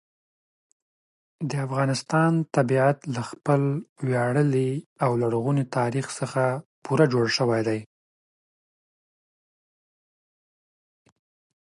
[1.49, 3.61] د افغانستان طبیعت له خپل
[4.07, 4.71] ویاړلي
[5.03, 6.43] او لرغوني تاریخ څخه
[6.83, 7.79] پوره جوړ شوی دی.